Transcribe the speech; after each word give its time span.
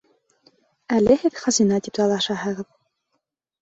Әле 0.97 1.19
һеҙ 1.25 1.39
хазина 1.43 1.81
тип 1.87 2.01
талашаһығыҙ. 2.01 2.73